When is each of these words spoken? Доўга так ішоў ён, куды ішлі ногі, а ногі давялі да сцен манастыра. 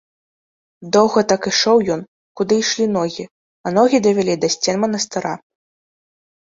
Доўга 0.95 1.23
так 1.31 1.41
ішоў 1.51 1.77
ён, 1.97 2.01
куды 2.41 2.53
ішлі 2.63 2.85
ногі, 2.97 3.29
а 3.65 3.77
ногі 3.77 3.97
давялі 4.09 4.33
да 4.43 4.47
сцен 4.57 4.75
манастыра. 4.87 5.33